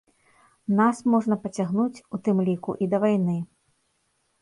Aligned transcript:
Нас 0.79 1.01
можа 1.17 1.37
пацягнуць, 1.45 2.03
у 2.17 2.23
тым 2.29 2.37
ліку, 2.51 2.71
і 2.83 2.91
да 2.97 3.05
вайны. 3.07 3.37